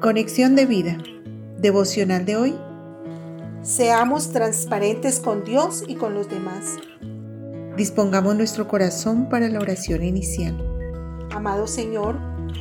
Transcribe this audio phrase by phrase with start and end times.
[0.00, 0.96] Conexión de vida.
[1.58, 2.58] Devocional de hoy.
[3.60, 6.78] Seamos transparentes con Dios y con los demás.
[7.76, 10.56] Dispongamos nuestro corazón para la oración inicial.
[11.30, 12.18] Amado Señor,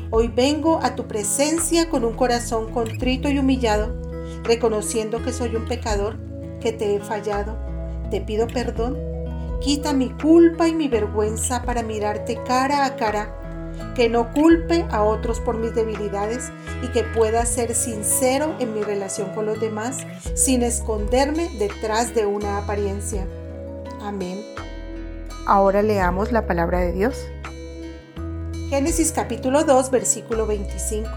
[0.10, 3.96] hoy vengo a tu presencia con un corazón contrito y humillado,
[4.44, 6.18] reconociendo que soy un pecador,
[6.60, 7.58] que te he fallado.
[8.12, 8.98] Te pido perdón.
[9.62, 13.39] Quita mi culpa y mi vergüenza para mirarte cara a cara
[13.96, 16.52] que no culpe a otros por mis debilidades
[16.82, 19.98] y que pueda ser sincero en mi relación con los demás
[20.36, 23.26] sin esconderme detrás de una apariencia.
[24.02, 24.42] Amén.
[25.46, 27.26] Ahora leamos la palabra de Dios.
[28.70, 31.10] Génesis capítulo 2 versículo 25.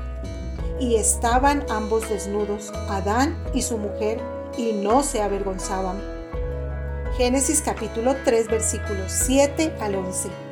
[0.80, 4.20] Y estaban ambos desnudos, Adán y su mujer,
[4.56, 5.98] y no se avergonzaban.
[7.16, 10.51] Génesis capítulo 3 versículos 7 al 11.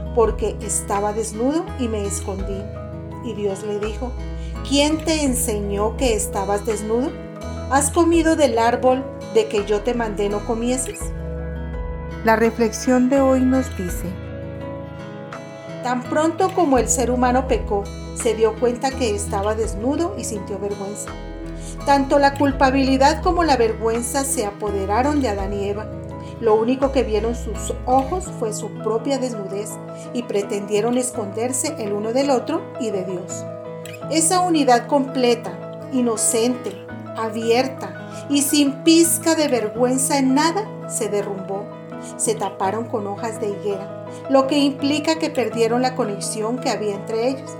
[0.15, 2.61] porque estaba desnudo y me escondí.
[3.23, 4.11] Y Dios le dijo,
[4.67, 7.11] ¿quién te enseñó que estabas desnudo?
[7.69, 10.99] ¿Has comido del árbol de que yo te mandé no comieses?
[12.25, 14.05] La reflexión de hoy nos dice,
[15.83, 17.83] tan pronto como el ser humano pecó,
[18.15, 21.09] se dio cuenta que estaba desnudo y sintió vergüenza.
[21.85, 26.00] Tanto la culpabilidad como la vergüenza se apoderaron de Adán y Eva
[26.41, 29.69] lo único que vieron sus ojos fue su propia desnudez
[30.13, 33.45] y pretendieron esconderse el uno del otro y de Dios.
[34.09, 36.73] Esa unidad completa, inocente,
[37.15, 41.65] abierta y sin pizca de vergüenza en nada se derrumbó.
[42.17, 46.95] Se taparon con hojas de higuera, lo que implica que perdieron la conexión que había
[46.95, 47.51] entre ellos.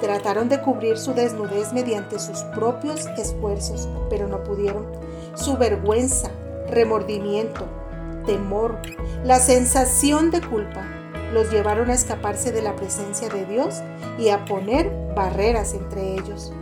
[0.00, 4.86] Trataron de cubrir su desnudez mediante sus propios esfuerzos, pero no pudieron.
[5.34, 6.30] Su vergüenza,
[6.70, 7.66] remordimiento,
[8.24, 8.78] temor,
[9.24, 10.86] la sensación de culpa
[11.32, 13.82] los llevaron a escaparse de la presencia de Dios
[14.18, 16.52] y a poner barreras entre ellos.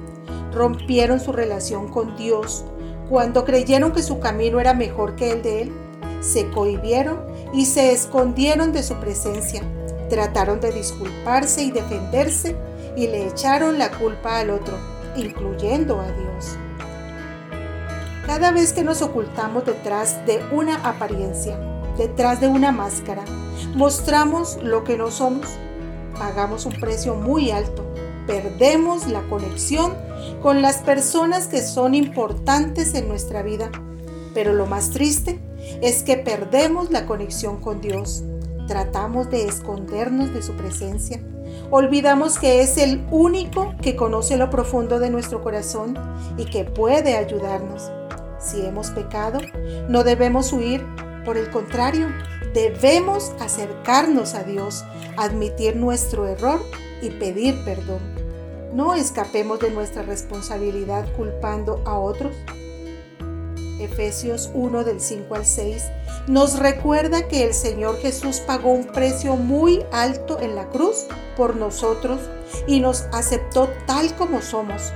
[0.52, 2.64] Rompieron su relación con Dios
[3.08, 5.72] cuando creyeron que su camino era mejor que el de Él.
[6.20, 7.20] Se cohibieron
[7.54, 9.62] y se escondieron de su presencia.
[10.10, 12.56] Trataron de disculparse y defenderse
[12.96, 14.75] y le echaron la culpa al otro,
[15.16, 16.58] incluyendo a Dios.
[18.28, 21.58] Cada vez que nos ocultamos detrás de una apariencia,
[21.96, 23.24] detrás de una máscara,
[23.74, 25.46] mostramos lo que no somos,
[26.18, 27.86] pagamos un precio muy alto,
[28.26, 29.94] perdemos la conexión
[30.42, 33.70] con las personas que son importantes en nuestra vida.
[34.34, 35.40] Pero lo más triste
[35.80, 38.24] es que perdemos la conexión con Dios.
[38.66, 41.18] Tratamos de escondernos de su presencia.
[41.70, 45.98] Olvidamos que es el único que conoce lo profundo de nuestro corazón
[46.36, 47.90] y que puede ayudarnos.
[48.38, 49.41] Si hemos pecado,
[49.88, 50.84] no debemos huir,
[51.25, 52.09] por el contrario,
[52.54, 54.84] debemos acercarnos a Dios,
[55.16, 56.60] admitir nuestro error
[57.03, 58.00] y pedir perdón.
[58.72, 62.34] No escapemos de nuestra responsabilidad culpando a otros.
[63.81, 65.84] Efesios 1 del 5 al 6
[66.28, 71.06] nos recuerda que el Señor Jesús pagó un precio muy alto en la cruz
[71.37, 72.20] por nosotros
[72.66, 74.93] y nos aceptó tal como somos.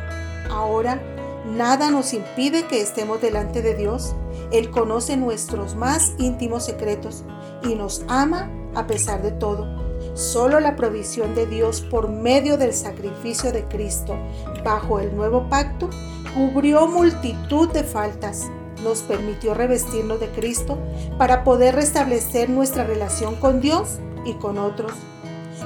[0.50, 1.00] Ahora
[1.46, 4.14] Nada nos impide que estemos delante de Dios.
[4.52, 7.24] Él conoce nuestros más íntimos secretos
[7.64, 9.66] y nos ama a pesar de todo.
[10.14, 14.16] Solo la provisión de Dios por medio del sacrificio de Cristo
[14.64, 15.90] bajo el nuevo pacto
[16.34, 18.48] cubrió multitud de faltas.
[18.84, 20.78] Nos permitió revestirnos de Cristo
[21.18, 24.92] para poder restablecer nuestra relación con Dios y con otros.